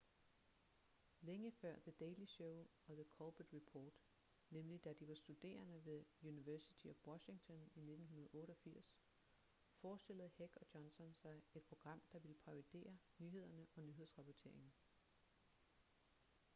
[1.21, 3.93] længe før the daily show og the colbert report
[4.49, 8.97] nemlig da de var studerende ved university of washington i 1988
[9.81, 10.65] forestillede heck og
[10.99, 14.73] johnson sig et program der ville parodiere nyhederne og nyhedsrapporteringen